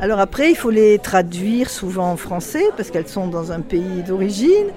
Alors 0.00 0.20
après, 0.20 0.50
il 0.50 0.56
faut 0.56 0.70
les 0.70 0.98
traduire 0.98 1.68
souvent 1.68 2.10
en 2.10 2.16
français 2.16 2.64
parce 2.76 2.90
qu'elles 2.90 3.08
sont 3.08 3.26
dans 3.26 3.52
un 3.52 3.60
pays 3.60 4.02
d'origine. 4.06 4.68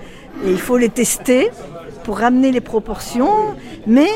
Et 0.46 0.52
il 0.52 0.60
faut 0.60 0.78
les 0.78 0.90
tester 0.90 1.50
pour 2.04 2.18
ramener 2.18 2.52
les 2.52 2.62
proportions. 2.62 3.56
Mais 3.88 4.10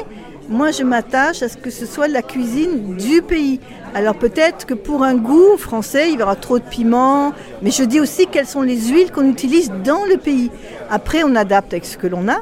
moi, 0.50 0.72
je 0.72 0.84
m'attache 0.84 1.42
à 1.44 1.50
ce 1.50 1.58
que 1.58 1.70
ce 1.70 1.86
soit 1.86 2.08
la 2.08 2.22
cuisine 2.22 2.96
du 2.96 3.22
pays. 3.22 3.60
Alors 3.94 4.16
peut-être 4.16 4.66
que 4.66 4.74
pour 4.74 5.04
un 5.04 5.16
goût 5.16 5.58
français, 5.58 6.12
il 6.12 6.20
y 6.20 6.24
aura 6.24 6.36
trop 6.36 6.60
de 6.60 6.64
piment, 6.64 7.34
mais 7.62 7.72
je 7.72 7.84
dis 7.84 8.00
aussi 8.00 8.28
quelles 8.28 8.48
sont 8.48 8.62
les 8.62 8.80
huiles 8.90 9.12
qu'on 9.12 9.30
utilise 9.30 9.72
dans 9.84 10.06
le 10.06 10.18
pays. 10.18 10.50
Après, 10.90 11.24
on 11.24 11.36
adapte 11.36 11.74
avec 11.74 11.86
ce 11.86 11.98
que 11.98 12.08
l'on 12.08 12.28
a, 12.30 12.38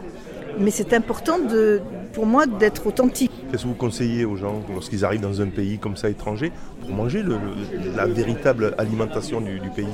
mais 0.59 0.71
c'est 0.71 0.93
important 0.93 1.39
de, 1.39 1.81
pour 2.13 2.25
moi 2.25 2.45
d'être 2.45 2.85
authentique. 2.88 3.31
Qu'est-ce 3.51 3.63
que 3.63 3.67
vous 3.67 3.74
conseillez 3.74 4.25
aux 4.25 4.35
gens 4.35 4.62
lorsqu'ils 4.74 5.03
arrivent 5.05 5.21
dans 5.21 5.41
un 5.41 5.47
pays 5.47 5.77
comme 5.79 5.95
ça 5.97 6.09
étranger 6.09 6.51
pour 6.81 6.91
manger 6.91 7.21
le- 7.24 7.35
le- 7.35 7.95
la 7.95 8.05
véritable 8.05 8.74
alimentation 8.77 9.39
du, 9.41 9.59
du 9.59 9.69
pays? 9.69 9.85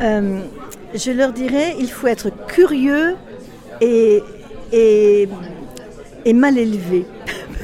Euh, 0.00 0.40
je 0.94 1.10
leur 1.10 1.32
dirais, 1.32 1.74
il 1.78 1.90
faut 1.90 2.06
être 2.06 2.28
curieux 2.46 3.16
et, 3.80 4.22
et, 4.72 5.28
et 6.26 6.32
mal 6.34 6.58
élevé. 6.58 7.06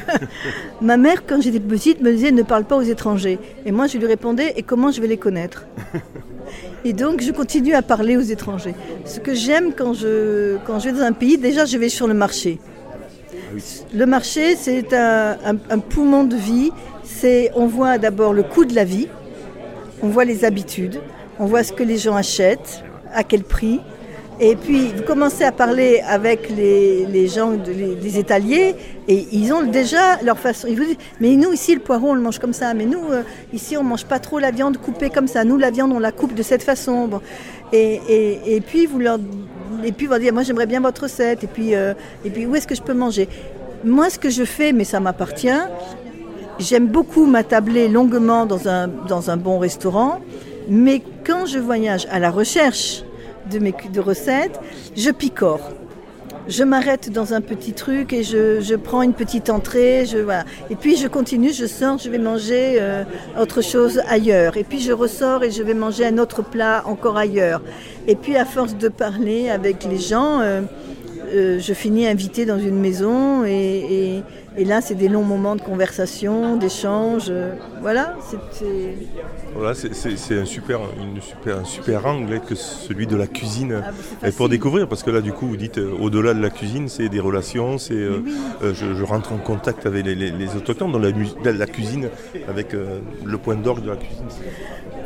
Ma 0.81 0.97
mère, 0.97 1.25
quand 1.27 1.39
j'étais 1.41 1.59
petite, 1.59 2.01
me 2.01 2.11
disait 2.11 2.31
ne 2.31 2.41
parle 2.43 2.63
pas 2.63 2.75
aux 2.77 2.81
étrangers. 2.81 3.37
Et 3.65 3.71
moi, 3.71 3.85
je 3.87 3.97
lui 3.99 4.07
répondais 4.07 4.53
et 4.57 4.63
comment 4.63 4.89
je 4.91 4.99
vais 5.01 5.07
les 5.07 5.17
connaître? 5.17 5.65
Et 6.85 6.91
donc, 6.91 7.21
je 7.21 7.31
continue 7.31 7.73
à 7.73 7.81
parler 7.81 8.17
aux 8.17 8.21
étrangers. 8.21 8.75
Ce 9.05 9.19
que 9.21 9.33
j'aime 9.33 9.71
quand 9.73 9.93
je, 9.93 10.57
quand 10.65 10.79
je 10.79 10.89
vais 10.89 10.97
dans 10.99 11.05
un 11.05 11.13
pays, 11.13 11.37
déjà, 11.37 11.63
je 11.65 11.77
vais 11.77 11.87
sur 11.87 12.07
le 12.07 12.13
marché. 12.13 12.59
Le 13.93 14.05
marché, 14.05 14.55
c'est 14.57 14.93
un, 14.93 15.37
un- 15.45 15.57
un 15.69 15.79
poumon 15.79 16.25
de 16.25 16.35
vie. 16.35 16.71
C'est, 17.03 17.51
on 17.55 17.67
voit 17.67 17.97
d'abord 17.97 18.33
le 18.33 18.43
coût 18.43 18.65
de 18.65 18.75
la 18.75 18.83
vie, 18.83 19.07
on 20.01 20.07
voit 20.09 20.25
les 20.25 20.43
habitudes, 20.43 20.99
on 21.39 21.45
voit 21.45 21.63
ce 21.63 21.71
que 21.71 21.83
les 21.83 21.97
gens 21.97 22.15
achètent, 22.15 22.83
à 23.13 23.23
quel 23.23 23.43
prix. 23.43 23.79
Et 24.39 24.55
puis, 24.55 24.87
vous 24.95 25.03
commencez 25.03 25.43
à 25.43 25.51
parler 25.51 26.01
avec 26.07 26.49
les, 26.49 27.05
les 27.05 27.27
gens, 27.27 27.51
de- 27.51 27.71
les, 27.71 27.95
les 27.95 28.17
étaliers, 28.17 28.75
et 29.07 29.27
ils 29.31 29.53
ont 29.53 29.63
déjà 29.63 30.17
leur 30.23 30.39
façon. 30.39 30.67
Ils 30.67 30.75
vous 30.77 30.85
disent, 30.85 30.97
mais 31.19 31.35
nous, 31.35 31.53
ici, 31.53 31.73
le 31.75 31.81
poireau, 31.81 32.09
on 32.09 32.13
le 32.15 32.21
mange 32.21 32.39
comme 32.39 32.53
ça. 32.53 32.73
Mais 32.73 32.85
nous, 32.85 33.03
euh, 33.11 33.21
ici, 33.53 33.77
on 33.77 33.83
mange 33.83 34.05
pas 34.05 34.19
trop 34.19 34.39
la 34.39 34.51
viande 34.51 34.77
coupée 34.77 35.09
comme 35.09 35.27
ça. 35.27 35.43
Nous, 35.43 35.57
la 35.57 35.69
viande, 35.71 35.91
on 35.93 35.99
la 35.99 36.11
coupe 36.11 36.33
de 36.33 36.43
cette 36.43 36.63
façon. 36.63 37.07
Bon. 37.07 37.21
Et, 37.71 37.99
et, 38.09 38.55
et 38.55 38.61
puis, 38.61 38.85
vous 38.85 38.99
leur, 38.99 39.19
et 39.83 39.91
puis, 39.91 40.07
moi, 40.07 40.43
j'aimerais 40.43 40.65
bien 40.67 40.81
votre 40.81 41.03
recette. 41.03 41.43
Et 41.43 41.47
puis, 41.47 41.75
euh, 41.75 41.93
et 42.25 42.29
puis 42.29 42.45
où 42.45 42.55
est-ce 42.55 42.67
que 42.67 42.75
je 42.75 42.81
peux 42.81 42.93
manger? 42.93 43.29
Moi, 43.85 44.09
ce 44.09 44.17
que 44.17 44.29
je 44.29 44.43
fais, 44.45 44.73
mais 44.73 44.83
ça 44.83 44.99
m'appartient, 44.99 45.49
J'aime 46.59 46.85
beaucoup 46.85 47.25
m'attabler 47.25 47.87
longuement 47.87 48.45
dans 48.45 48.67
un, 48.67 48.87
dans 48.87 49.31
un 49.31 49.37
bon 49.37 49.57
restaurant, 49.57 50.19
mais 50.69 51.01
quand 51.25 51.47
je 51.47 51.57
voyage 51.57 52.07
à 52.11 52.19
la 52.19 52.29
recherche 52.29 53.03
de, 53.51 53.59
mes, 53.59 53.73
de 53.91 53.99
recettes, 53.99 54.59
je 54.95 55.09
picore. 55.11 55.71
Je 56.47 56.63
m'arrête 56.65 57.09
dans 57.09 57.33
un 57.33 57.39
petit 57.39 57.71
truc 57.71 58.11
et 58.11 58.21
je, 58.23 58.59
je 58.59 58.75
prends 58.75 59.01
une 59.01 59.13
petite 59.13 59.49
entrée, 59.49 60.05
je, 60.05 60.17
voilà. 60.17 60.43
et 60.69 60.75
puis 60.75 60.97
je 60.97 61.07
continue, 61.07 61.53
je 61.53 61.65
sors, 61.65 61.97
je 61.99 62.09
vais 62.09 62.17
manger 62.17 62.77
euh, 62.81 63.03
autre 63.39 63.61
chose 63.61 64.01
ailleurs, 64.09 64.57
et 64.57 64.65
puis 64.65 64.81
je 64.81 64.91
ressors 64.91 65.43
et 65.45 65.51
je 65.51 65.63
vais 65.63 65.73
manger 65.73 66.05
un 66.05 66.17
autre 66.17 66.43
plat 66.43 66.83
encore 66.85 67.15
ailleurs. 67.15 67.61
Et 68.07 68.15
puis 68.15 68.35
à 68.35 68.43
force 68.43 68.75
de 68.75 68.89
parler 68.89 69.49
avec 69.49 69.85
les 69.85 69.99
gens, 69.99 70.41
euh, 70.41 70.61
euh, 71.33 71.59
je 71.59 71.73
finis 71.73 72.07
invité 72.07 72.45
dans 72.45 72.59
une 72.59 72.77
maison 72.79 73.45
et- 73.45 74.21
et 74.57 74.65
là 74.65 74.81
c'est 74.81 74.95
des 74.95 75.07
longs 75.09 75.23
moments 75.23 75.55
de 75.55 75.61
conversation, 75.61 76.57
d'échange. 76.57 77.27
euh, 77.29 77.53
voilà, 77.81 78.15
c'est- 78.51 78.63
Voilà, 79.55 79.73
c'est- 79.75 80.39
un 80.39 80.45
super, 80.45 80.79
une 80.99 81.21
super, 81.21 81.59
un 81.59 81.63
super 81.65 82.05
angle 82.07 82.39
que 82.41 82.55
celui 82.55 83.05
de 83.07 83.15
la 83.15 83.27
cuisine. 83.27 83.81
Ah, 83.85 83.91
bah, 84.21 84.27
pour 84.35 84.49
découvrir, 84.49 84.87
parce 84.87 85.03
que 85.03 85.11
là, 85.11 85.21
du 85.21 85.31
coup, 85.31 85.45
vous 85.47 85.57
dites, 85.57 85.77
euh, 85.77 85.91
au-delà 86.01 86.33
de 86.33 86.41
la 86.41 86.49
cuisine, 86.49 86.87
c'est 86.89 87.07
des 87.09 87.19
relations, 87.19 87.77
c'est, 87.77 87.93
euh, 87.93 88.19
Mais 88.23 88.31
oui. 88.31 88.37
euh, 88.63 88.73
je, 88.73 88.93
je 88.95 89.03
rentre 89.03 89.31
en 89.33 89.37
contact 89.37 89.85
avec 89.85 90.05
les, 90.05 90.15
les, 90.15 90.31
les 90.31 90.55
autochtones 90.55 90.91
dans 90.91 90.99
la, 90.99 91.11
mu- 91.11 91.27
dans 91.43 91.55
la 91.57 91.65
cuisine, 91.67 92.09
avec 92.47 92.73
euh, 92.73 92.99
le 93.23 93.37
point 93.37 93.55
d'orgue 93.55 93.83
de 93.83 93.89
la 93.89 93.95
cuisine. 93.97 94.25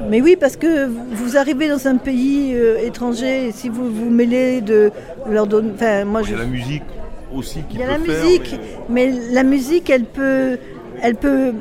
Mais 0.09 0.21
oui, 0.21 0.37
parce 0.39 0.55
que 0.55 0.85
vous 0.87 1.37
arrivez 1.37 1.67
dans 1.67 1.87
un 1.87 1.97
pays 1.97 2.53
euh, 2.55 2.77
étranger, 2.85 3.47
et 3.47 3.51
si 3.51 3.67
vous 3.67 3.89
vous 3.91 4.09
mêlez 4.09 4.61
de 4.61 4.91
leur 5.29 5.47
donner. 5.47 5.71
Enfin, 5.75 6.05
moi 6.05 6.21
je. 6.23 6.35
la 6.35 6.45
musique 6.45 6.83
aussi 7.33 7.59
qui 7.69 7.75
Il 7.75 7.79
y 7.79 7.83
a 7.83 7.87
la 7.87 7.99
faire, 7.99 8.23
musique, 8.23 8.55
mais... 8.89 9.11
la 9.31 9.43
musique, 9.43 9.89
elle 9.89 10.05
peut, 10.05 10.57
elle 11.01 11.15
peut. 11.15 11.53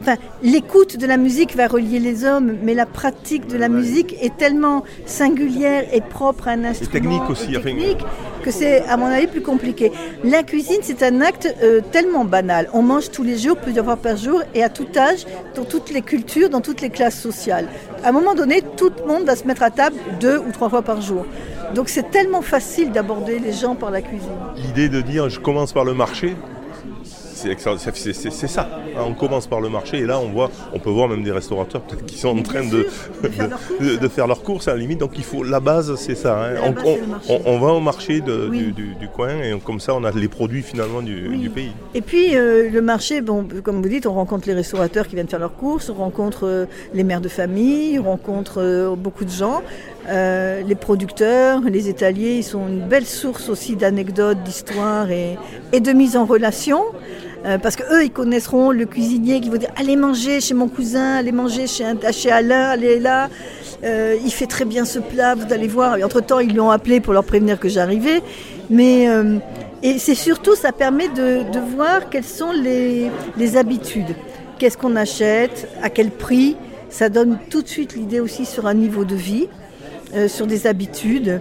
Enfin, 0.00 0.16
l'écoute 0.42 0.96
de 0.96 1.06
la 1.06 1.16
musique 1.16 1.54
va 1.54 1.68
relier 1.68 2.00
les 2.00 2.24
hommes, 2.24 2.56
mais 2.64 2.74
la 2.74 2.86
pratique 2.86 3.46
de 3.46 3.56
la 3.56 3.68
musique 3.68 4.16
est 4.20 4.36
tellement 4.36 4.82
singulière 5.06 5.84
et 5.92 6.00
propre 6.00 6.48
à 6.48 6.52
un 6.52 6.64
instrument 6.64 6.90
technique 6.90 7.30
aussi, 7.30 7.54
et 7.54 7.60
technique, 7.60 8.04
que 8.42 8.50
c'est, 8.50 8.82
à 8.88 8.96
mon 8.96 9.06
avis, 9.06 9.28
plus 9.28 9.42
compliqué. 9.42 9.92
La 10.24 10.42
cuisine, 10.42 10.78
c'est 10.82 11.04
un 11.04 11.20
acte 11.20 11.54
euh, 11.62 11.80
tellement 11.92 12.24
banal. 12.24 12.68
On 12.72 12.82
mange 12.82 13.12
tous 13.12 13.22
les 13.22 13.38
jours, 13.38 13.56
plusieurs 13.56 13.84
fois 13.84 13.96
par 13.96 14.16
jour, 14.16 14.42
et 14.56 14.64
à 14.64 14.68
tout 14.68 14.88
âge, 14.96 15.24
dans 15.54 15.64
toutes 15.64 15.92
les 15.92 16.02
cultures, 16.02 16.50
dans 16.50 16.60
toutes 16.60 16.80
les 16.80 16.90
classes 16.90 17.20
sociales. 17.20 17.68
À 18.02 18.08
un 18.08 18.12
moment 18.12 18.34
donné, 18.34 18.60
tout 18.76 18.90
le 18.98 19.06
monde 19.06 19.22
va 19.22 19.36
se 19.36 19.46
mettre 19.46 19.62
à 19.62 19.70
table 19.70 19.94
deux 20.18 20.38
ou 20.38 20.50
trois 20.50 20.68
fois 20.68 20.82
par 20.82 21.00
jour. 21.00 21.24
Donc 21.74 21.88
c'est 21.88 22.10
tellement 22.10 22.42
facile 22.42 22.92
d'aborder 22.92 23.38
les 23.38 23.52
gens 23.52 23.74
par 23.74 23.90
la 23.90 24.02
cuisine. 24.02 24.28
L'idée 24.56 24.88
de 24.88 25.00
dire, 25.00 25.28
je 25.28 25.40
commence 25.40 25.72
par 25.72 25.84
le 25.84 25.94
marché, 25.94 26.34
c'est 27.34 28.46
ça. 28.46 28.68
hein, 28.96 29.00
on 29.04 29.14
commence 29.14 29.48
par 29.48 29.60
le 29.60 29.68
marché 29.68 29.98
et 29.98 30.06
là, 30.06 30.20
on 30.20 30.28
voit, 30.30 30.48
on 30.72 30.78
peut 30.78 30.90
voir 30.90 31.08
même 31.08 31.24
des 31.24 31.32
restaurateurs 31.32 31.80
peut-être 31.82 32.06
qui 32.06 32.16
sont 32.16 32.38
en 32.38 32.42
train 32.42 32.62
de, 32.64 32.86
de 33.22 33.28
faire 33.28 33.48
leurs 33.48 33.58
courses. 33.66 33.80
de- 33.80 33.96
de 33.96 34.08
faire 34.08 34.26
leurs 34.28 34.42
courses 34.42 34.68
à 34.68 34.72
la 34.74 34.76
limite. 34.78 35.00
Donc 35.00 35.12
il 35.16 35.24
faut 35.24 35.42
la 35.42 35.58
base, 35.58 35.92
c'est 35.96 36.14
ça. 36.14 36.40
hein. 36.40 36.54
On, 36.64 36.70
base, 36.70 37.60
va 37.60 37.66
au 37.72 37.80
marché 37.80 38.20
de- 38.20 38.46
Oui. 38.48 38.58
du, 38.58 38.72
du- 38.72 38.94
du 38.94 39.08
coin 39.08 39.30
et 39.42 39.58
comme 39.64 39.80
ça, 39.80 39.94
on 39.94 40.04
a 40.04 40.12
les 40.12 40.28
produits 40.28 40.62
finalement 40.62 41.02
du, 41.02 41.28
Oui. 41.30 41.38
du 41.38 41.50
pays. 41.50 41.72
Et 41.94 42.00
puis 42.00 42.36
euh, 42.36 42.70
le 42.70 42.80
marché, 42.80 43.20
bon, 43.22 43.46
comme 43.64 43.82
vous 43.82 43.88
dites, 43.88 44.06
on 44.06 44.12
rencontre 44.14 44.46
les 44.46 44.54
restaurateurs 44.54 45.08
qui 45.08 45.16
viennent 45.16 45.28
faire 45.28 45.40
leurs 45.40 45.56
courses, 45.56 45.90
on 45.90 45.94
rencontre 45.94 46.46
euh, 46.46 46.66
les 46.94 47.02
mères 47.02 47.20
de 47.20 47.28
famille, 47.28 47.98
on 47.98 48.04
rencontre 48.04 48.60
euh, 48.62 48.94
beaucoup 48.94 49.24
de 49.24 49.30
gens, 49.30 49.62
Euh, 50.08 50.62
les 50.62 50.74
producteurs, 50.74 51.60
les 51.60 51.88
étaliers, 51.88 52.36
ils 52.38 52.44
sont 52.44 52.66
une 52.66 52.80
belle 52.80 53.06
source 53.06 53.48
aussi 53.48 53.76
d'anecdotes, 53.76 54.42
d'histoires 54.42 55.10
et, 55.10 55.36
de 55.78 55.92
mise 55.92 56.16
en 56.16 56.24
relation. 56.24 56.82
Euh, 57.44 57.58
parce 57.58 57.74
que 57.76 57.82
eux, 57.92 58.04
ils 58.04 58.10
connaîtront 58.10 58.70
le 58.70 58.86
cuisinier 58.86 59.40
qui 59.40 59.48
va 59.48 59.58
dire 59.58 59.70
allez 59.76 59.96
manger 59.96 60.40
chez 60.40 60.54
mon 60.54 60.68
cousin, 60.68 61.16
allez 61.16 61.32
manger 61.32 61.66
chez, 61.66 61.84
chez 62.12 62.30
Alain, 62.30 62.70
allez 62.70 63.00
là. 63.00 63.28
Euh, 63.84 64.16
il 64.24 64.30
fait 64.32 64.46
très 64.46 64.64
bien 64.64 64.84
ce 64.84 65.00
plat, 65.00 65.34
vous 65.34 65.52
allez 65.52 65.66
voir. 65.66 65.96
Et 65.96 66.04
entre-temps, 66.04 66.38
ils 66.38 66.54
l'ont 66.54 66.70
appelé 66.70 67.00
pour 67.00 67.12
leur 67.12 67.24
prévenir 67.24 67.58
que 67.58 67.68
j'arrivais. 67.68 68.22
Mais 68.70 69.08
et 69.82 69.98
c'est 69.98 70.14
surtout, 70.14 70.54
ça 70.54 70.70
permet 70.70 71.08
de, 71.08 71.44
voir 71.76 72.08
quelles 72.10 72.24
sont 72.24 72.52
les 72.52 73.56
habitudes. 73.56 74.14
Qu'est-ce 74.62 74.78
qu'on 74.78 74.94
achète, 74.94 75.68
à 75.82 75.90
quel 75.90 76.12
prix. 76.12 76.56
Ça 76.88 77.08
donne 77.08 77.38
tout 77.50 77.62
de 77.62 77.68
suite 77.68 77.96
l'idée 77.96 78.20
aussi 78.20 78.44
sur 78.44 78.66
un 78.68 78.74
niveau 78.74 79.04
de 79.04 79.16
vie, 79.16 79.48
euh, 80.14 80.28
sur 80.28 80.46
des 80.46 80.66
habitudes. 80.66 81.40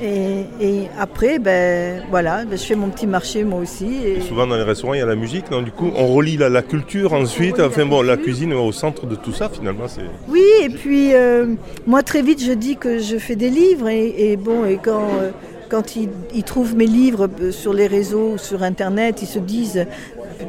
Et, 0.00 0.44
et 0.60 0.82
après, 0.96 1.40
ben 1.40 2.02
voilà, 2.08 2.44
ben, 2.44 2.56
je 2.56 2.62
fais 2.62 2.76
mon 2.76 2.88
petit 2.88 3.08
marché 3.08 3.42
moi 3.42 3.58
aussi. 3.58 3.96
Et... 4.06 4.20
Souvent 4.20 4.46
dans 4.46 4.54
les 4.56 4.62
restaurants, 4.62 4.94
il 4.94 5.00
y 5.00 5.02
a 5.02 5.06
la 5.06 5.16
musique. 5.16 5.50
Donc 5.50 5.64
du 5.64 5.72
coup, 5.72 5.90
on 5.96 6.06
relie 6.06 6.36
la, 6.36 6.48
la 6.48 6.62
culture 6.62 7.14
ensuite. 7.14 7.56
relie 7.56 7.62
la 7.62 7.66
Enfin 7.66 7.84
bon, 7.86 8.02
la 8.02 8.14
culture. 8.16 8.24
cuisine 8.34 8.52
est 8.52 8.54
au 8.54 8.70
centre 8.70 9.06
de 9.06 9.16
tout 9.16 9.32
ça 9.32 9.48
finalement. 9.48 9.88
C'est 9.88 10.02
Oui, 10.28 10.44
et 10.62 10.68
puis 10.68 11.14
euh, 11.14 11.46
moi 11.86 12.04
très 12.04 12.22
vite 12.22 12.40
je 12.44 12.52
dis 12.52 12.76
que 12.76 13.00
je 13.00 13.16
fais 13.18 13.34
des 13.34 13.50
livres 13.50 13.88
et, 13.88 14.36
bon 14.36 14.64
et 14.66 14.78
quand 14.80 15.02
euh, 15.20 15.30
quand 15.68 15.96
ils, 15.96 16.08
ils 16.32 16.44
trouvent 16.44 16.76
mes 16.76 16.86
livres 16.86 17.28
sur 17.50 17.74
les 17.74 17.88
réseaux, 17.88 18.38
sur 18.38 18.62
internet, 18.62 19.20
ils 19.20 19.26
se 19.26 19.38
disent 19.38 19.84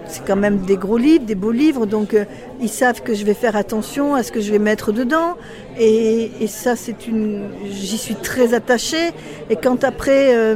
c'est 0.09 0.25
quand 0.25 0.35
même 0.35 0.59
des 0.59 0.75
gros 0.75 0.97
livres, 0.97 1.25
des 1.25 1.35
beaux 1.35 1.51
livres, 1.51 1.85
donc 1.85 2.13
euh, 2.13 2.25
ils 2.61 2.69
savent 2.69 3.01
que 3.01 3.13
je 3.13 3.23
vais 3.25 3.33
faire 3.33 3.55
attention 3.55 4.15
à 4.15 4.23
ce 4.23 4.31
que 4.31 4.41
je 4.41 4.51
vais 4.51 4.59
mettre 4.59 4.91
dedans 4.91 5.37
et, 5.79 6.29
ça 6.47 6.75
c'est 6.75 7.07
une 7.07 7.43
j'y 7.69 7.97
suis 7.97 8.15
très 8.15 8.53
attachée 8.53 9.11
et 9.49 9.55
quand 9.55 9.83
après 9.83 10.35
euh, 10.35 10.55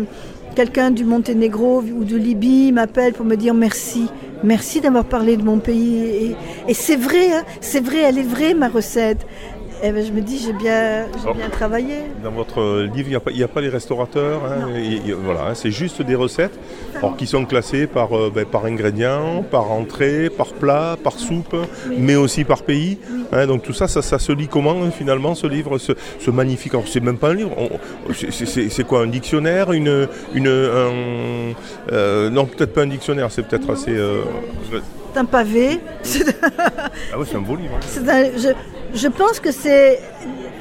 quelqu'un 0.56 0.92
du 0.92 1.06
Monténégro 1.06 1.82
ou 1.82 2.04
de 2.04 2.18
Libye 2.18 2.72
m'appelle 2.72 3.14
pour 3.14 3.26
me 3.26 3.36
dire 3.36 3.54
merci. 3.54 4.08
Merci 4.44 4.82
d'avoir 4.82 5.06
parlé 5.06 5.38
de 5.38 5.42
mon 5.42 5.60
pays. 5.60 6.00
Et, 6.04 6.36
et 6.68 6.74
c'est 6.74 6.98
vrai, 6.98 7.32
hein, 7.32 7.44
c'est 7.62 7.80
vrai, 7.80 8.00
elle 8.00 8.18
est 8.18 8.24
vraie 8.24 8.54
ma 8.54 8.68
recette. 8.68 9.26
Eh 9.86 9.92
ben, 9.92 10.06
je 10.06 10.12
me 10.13 10.22
dis, 10.22 10.38
j'ai 10.40 10.54
bien, 10.54 11.08
j'ai 11.25 11.34
bien 11.34 11.50
travaillé. 11.50 11.96
Dans 12.24 12.32
votre 12.32 12.84
livre, 12.84 13.10
il 13.28 13.36
n'y 13.36 13.42
a, 13.42 13.46
a 13.46 13.48
pas 13.50 13.60
les 13.60 13.68
restaurateurs, 13.70 14.42
hein, 14.46 14.70
voilà, 15.22 15.48
hein, 15.50 15.54
c'est 15.56 15.72
juste 15.72 16.02
des 16.02 16.16
recettes 16.16 16.58
alors, 16.96 17.18
qui 17.18 17.28
sont 17.28 17.44
classées 17.46 17.86
par, 17.86 18.18
euh, 18.18 18.32
ben, 18.34 18.46
par 18.46 18.63
ingrédients, 18.66 19.44
par 19.44 19.70
entrée, 19.72 20.30
par 20.30 20.54
plat, 20.54 20.96
par 21.04 21.20
soupe, 21.20 21.56
mais 21.98 22.16
aussi 22.16 22.46
par 22.46 22.63
pays. 22.63 22.98
hein, 23.34 23.46
donc 23.46 23.63
tout 23.63 23.74
ça, 23.74 23.88
ça, 23.90 24.02
ça 24.02 24.20
se 24.20 24.32
lit 24.32 24.48
comment 24.48 24.90
finalement 24.90 25.36
ce 25.36 25.48
livre, 25.48 25.78
ce, 25.78 25.92
ce 26.20 26.32
magnifique 26.32 26.74
Alors 26.74 26.88
c'est 26.88 27.02
même 27.02 27.18
pas 27.18 27.32
un 27.32 27.34
livre, 27.34 27.52
c'est- 28.13 28.84
quoi 28.88 29.02
un 29.02 29.08
dictionnaire, 29.08 29.74
une, 29.74 30.08
une, 30.34 30.48
un, 30.48 31.54
euh, 31.92 32.30
non 32.30 32.46
peut-être 32.46 32.74
pas 32.74 32.84
un 32.84 32.88
dictionnaire, 32.88 33.30
c'est 33.32 33.44
peut-être 33.46 33.70
assez. 33.72 33.92
euh, 33.92 34.22
C'est 35.13 35.20
un 35.20 35.25
pavé. 35.25 35.80
ah 37.12 37.18
oui, 37.20 37.25
c'est 37.30 37.36
un 37.38 37.42
beau 37.42 37.56
livre. 37.56 37.78
C'est 37.82 38.08
un- 38.10 38.32
je, 38.38 38.50
je 38.94 39.08
pense 39.08 39.40
que 39.40 39.52
c'est. 39.52 40.00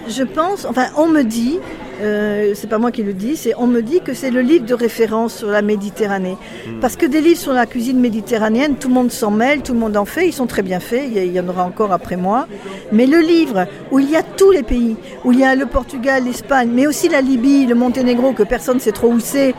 Je 0.08 0.24
pense. 0.24 0.64
Enfin, 0.64 0.86
on 0.96 1.06
me 1.06 1.22
dit. 1.22 1.58
euh, 2.00 2.54
c'est 2.56 2.66
pas 2.68 2.78
moi 2.78 2.90
qui 2.90 3.02
le 3.04 3.12
dis, 3.12 3.36
c'est 3.36 3.54
on 3.56 3.68
me 3.68 3.80
dit 3.80 4.00
que 4.00 4.12
c'est 4.14 4.30
le 4.32 4.40
livre 4.40 4.64
de 4.66 4.74
référence 4.74 5.36
sur 5.36 5.48
la 5.48 5.62
Méditerranée. 5.62 6.36
Parce 6.80 6.96
que 6.96 7.06
des 7.06 7.20
livres 7.20 7.38
sur 7.38 7.52
la 7.52 7.66
cuisine 7.66 8.00
méditerranéenne, 8.00 8.74
tout 8.74 8.88
le 8.88 8.94
monde 8.94 9.12
s'en 9.12 9.30
mêle, 9.30 9.62
tout 9.62 9.72
le 9.74 9.78
monde 9.78 9.96
en 9.96 10.04
fait, 10.04 10.26
ils 10.26 10.32
sont 10.32 10.46
très 10.46 10.62
bien 10.62 10.80
faits, 10.80 11.04
il 11.06 11.12
y, 11.14 11.18
a- 11.20 11.24
il 11.24 11.32
y 11.32 11.38
en 11.38 11.46
aura 11.48 11.62
encore 11.64 11.92
après 11.92 12.16
moi. 12.16 12.48
Mais 12.90 13.06
le 13.06 13.20
livre 13.20 13.66
où 13.92 14.00
il 14.00 14.10
y 14.10 14.16
a 14.16 14.22
tous 14.24 14.50
les 14.50 14.64
pays, 14.64 14.96
où 15.24 15.30
il 15.30 15.38
y 15.38 15.44
a 15.44 15.54
le 15.54 15.66
Portugal, 15.66 16.24
l'Espagne, 16.24 16.70
mais 16.72 16.88
aussi 16.88 17.08
la 17.08 17.20
Libye, 17.20 17.66
le 17.66 17.76
Monténégro, 17.76 18.32
que 18.32 18.42
personne 18.42 18.76
ne 18.76 18.80
sait 18.80 18.90
trop 18.92 19.08
où 19.12 19.20
c'est, 19.20 19.54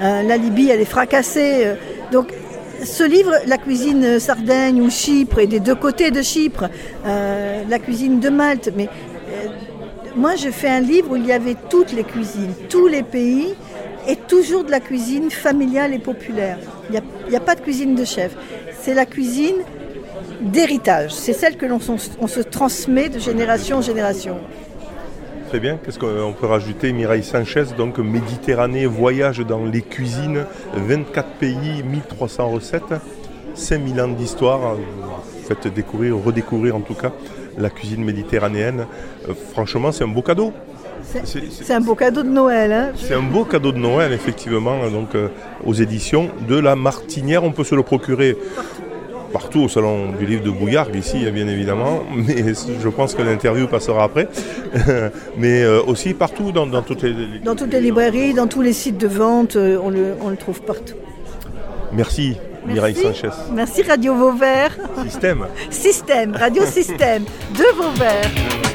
euh, 0.00 0.22
la 0.22 0.36
Libye, 0.36 0.70
elle 0.70 0.80
est 0.80 0.84
fracassée. 0.84 1.62
euh, 1.64 1.74
donc 2.12 2.28
ce 2.84 3.04
livre, 3.04 3.32
la 3.46 3.58
cuisine 3.58 4.18
Sardaigne 4.18 4.80
ou 4.80 4.90
Chypre, 4.90 5.38
et 5.38 5.46
des 5.46 5.60
deux 5.60 5.74
côtés 5.74 6.10
de 6.10 6.22
Chypre, 6.22 6.68
euh, 7.06 7.62
la 7.68 7.78
cuisine 7.78 8.20
de 8.20 8.28
Malte, 8.28 8.70
mais 8.76 8.86
euh, 8.86 9.48
moi 10.16 10.36
j'ai 10.36 10.52
fait 10.52 10.68
un 10.68 10.80
livre 10.80 11.12
où 11.12 11.16
il 11.16 11.26
y 11.26 11.32
avait 11.32 11.56
toutes 11.68 11.92
les 11.92 12.04
cuisines, 12.04 12.54
tous 12.68 12.86
les 12.86 13.02
pays, 13.02 13.54
et 14.08 14.16
toujours 14.16 14.64
de 14.64 14.70
la 14.70 14.80
cuisine 14.80 15.30
familiale 15.30 15.94
et 15.94 15.98
populaire. 15.98 16.58
Il 16.88 17.00
n'y 17.28 17.36
a, 17.36 17.38
a 17.38 17.40
pas 17.40 17.54
de 17.54 17.60
cuisine 17.60 17.94
de 17.94 18.04
chef. 18.04 18.34
C'est 18.80 18.94
la 18.94 19.04
cuisine 19.04 19.56
d'héritage. 20.40 21.12
C'est 21.12 21.34
celle 21.34 21.56
que 21.56 21.66
l'on 21.66 21.78
se 21.80 22.40
transmet 22.40 23.10
de 23.10 23.18
génération 23.18 23.78
en 23.78 23.82
génération. 23.82 24.38
Très 25.50 25.58
bien. 25.58 25.78
Qu'est-ce 25.84 25.98
qu'on 25.98 26.32
peut 26.32 26.46
rajouter 26.46 26.92
Mireille 26.92 27.24
Sanchez, 27.24 27.64
donc 27.76 27.98
Méditerranée, 27.98 28.86
voyage 28.86 29.40
dans 29.40 29.64
les 29.64 29.82
cuisines, 29.82 30.44
24 30.74 31.28
pays, 31.40 31.82
1300 31.82 32.48
recettes, 32.50 32.94
5000 33.54 34.00
ans 34.00 34.06
d'histoire. 34.08 34.76
Faites 35.48 35.66
découvrir, 35.74 36.16
redécouvrir 36.16 36.76
en 36.76 36.80
tout 36.82 36.94
cas 36.94 37.10
la 37.58 37.68
cuisine 37.68 38.04
méditerranéenne. 38.04 38.86
Euh, 39.28 39.32
franchement, 39.52 39.90
c'est 39.90 40.04
un 40.04 40.08
beau 40.08 40.22
cadeau. 40.22 40.52
C'est 41.02 41.72
un 41.74 41.80
beau 41.80 41.96
cadeau 41.96 42.22
de 42.22 42.28
Noël. 42.28 42.72
hein. 42.72 42.92
C'est 42.94 43.14
un 43.14 43.22
beau 43.22 43.44
cadeau 43.44 43.72
de 43.72 43.78
Noël, 43.78 44.12
effectivement, 44.12 44.88
donc 44.88 45.16
euh, 45.16 45.28
aux 45.64 45.74
éditions 45.74 46.30
de 46.48 46.56
La 46.60 46.76
Martinière. 46.76 47.42
On 47.42 47.50
peut 47.50 47.64
se 47.64 47.74
le 47.74 47.82
procurer 47.82 48.36
partout 49.32 49.60
au 49.60 49.68
salon 49.68 50.12
du 50.18 50.26
livre 50.26 50.42
de 50.44 50.50
Bouillargues, 50.50 50.96
ici, 50.96 51.18
bien 51.30 51.48
évidemment, 51.48 52.02
mais 52.14 52.54
je 52.54 52.88
pense 52.88 53.14
que 53.14 53.22
l'interview 53.22 53.66
passera 53.66 54.04
après. 54.04 54.28
mais 55.36 55.62
euh, 55.62 55.82
aussi 55.82 56.14
partout 56.14 56.52
dans, 56.52 56.66
dans 56.66 56.82
toutes 56.82 57.02
les. 57.02 57.14
Dans 57.44 57.56
toutes 57.56 57.72
les 57.72 57.80
librairies, 57.80 58.34
dans 58.34 58.46
tous 58.46 58.62
les 58.62 58.72
sites 58.72 58.98
de 58.98 59.08
vente, 59.08 59.56
euh, 59.56 59.78
on 59.82 59.90
le, 59.90 60.14
on 60.20 60.28
le 60.28 60.36
trouve 60.36 60.60
partout. 60.62 60.94
Merci, 61.92 62.36
Mireille 62.66 62.94
Merci. 63.02 63.20
Sanchez. 63.20 63.36
Merci 63.52 63.82
Radio 63.82 64.14
Vauvert. 64.14 64.76
Système. 65.04 65.46
Système, 65.70 66.36
Radio 66.36 66.64
Système 66.64 67.24
de 67.56 67.76
Vauvert. 67.76 68.69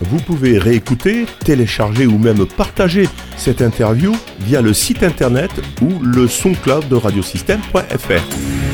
Vous 0.00 0.18
pouvez 0.18 0.58
réécouter, 0.58 1.26
télécharger 1.44 2.06
ou 2.06 2.18
même 2.18 2.46
partager 2.46 3.08
cette 3.36 3.62
interview 3.62 4.14
via 4.40 4.60
le 4.60 4.72
site 4.72 5.02
internet 5.02 5.50
ou 5.80 6.00
le 6.02 6.28
SoundCloud 6.28 6.88
de 6.88 6.96
radiosystème.fr. 6.96 8.65